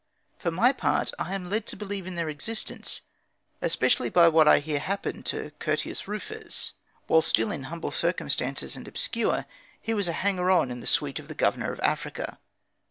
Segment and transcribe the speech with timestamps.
[0.39, 3.01] For my part, I am led to believe in their existence,
[3.61, 6.73] especially by what I hear happened to Curtius Rufus.
[7.05, 9.45] While still in humble circumstances and obscure,
[9.79, 12.39] he was a hanger on in the suite of the Governor of Africa.